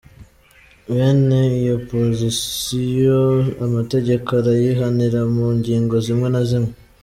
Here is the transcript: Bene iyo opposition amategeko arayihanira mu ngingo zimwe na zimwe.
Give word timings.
Bene 0.93 1.39
iyo 1.59 1.73
opposition 1.79 3.37
amategeko 3.65 4.27
arayihanira 4.39 5.19
mu 5.35 5.47
ngingo 5.57 5.95
zimwe 6.07 6.29
na 6.33 6.41
zimwe. 6.49 6.71